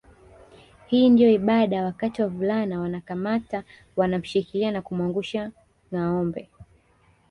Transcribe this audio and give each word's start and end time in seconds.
Hii 0.87 1.09
ndio 1.09 1.29
ibada 1.31 1.83
wakati 1.83 2.21
wavulana 2.21 2.79
wanakamata 2.79 3.63
wanamshikilia 3.95 4.71
na 4.71 4.81
kumwangusha 4.81 5.51
ngâombe 5.93 6.49